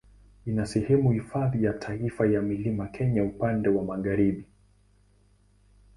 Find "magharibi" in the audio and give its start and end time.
3.83-4.45